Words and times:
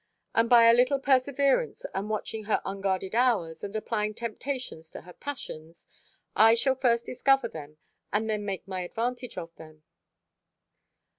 And 0.33 0.49
by 0.49 0.63
a 0.65 0.73
little 0.73 0.97
perseverance, 0.97 1.85
and 1.93 2.09
watching 2.09 2.45
her 2.45 2.59
unguarded 2.65 3.13
hours, 3.13 3.63
and 3.63 3.75
applying 3.75 4.15
temptations 4.15 4.89
to 4.89 5.01
her 5.01 5.13
passions, 5.13 5.85
I 6.35 6.55
shall 6.55 6.73
first 6.73 7.05
discover 7.05 7.47
them, 7.47 7.77
and 8.11 8.27
then 8.27 8.43
make 8.43 8.67
my 8.67 8.81
advantage 8.81 9.37
of 9.37 9.55
them." 9.57 9.83